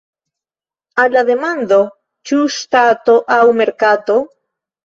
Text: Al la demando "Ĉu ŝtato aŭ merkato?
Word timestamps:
Al 1.03 1.13
la 1.15 1.23
demando 1.27 1.79
"Ĉu 2.31 2.39
ŝtato 2.57 3.19
aŭ 3.37 3.41
merkato? 3.63 4.21